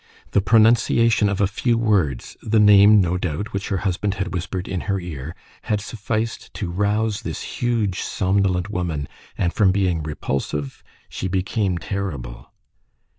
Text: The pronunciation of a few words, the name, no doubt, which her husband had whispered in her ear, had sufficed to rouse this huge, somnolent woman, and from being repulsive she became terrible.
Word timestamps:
The 0.31 0.41
pronunciation 0.41 1.29
of 1.29 1.39
a 1.39 1.45
few 1.45 1.77
words, 1.77 2.35
the 2.41 2.59
name, 2.59 3.01
no 3.01 3.19
doubt, 3.19 3.53
which 3.53 3.67
her 3.69 3.77
husband 3.85 4.15
had 4.15 4.33
whispered 4.33 4.67
in 4.67 4.81
her 4.89 4.99
ear, 4.99 5.35
had 5.65 5.79
sufficed 5.79 6.51
to 6.55 6.71
rouse 6.71 7.21
this 7.21 7.61
huge, 7.61 7.99
somnolent 8.01 8.71
woman, 8.71 9.07
and 9.37 9.53
from 9.53 9.71
being 9.71 10.01
repulsive 10.01 10.83
she 11.07 11.27
became 11.27 11.77
terrible. 11.77 12.51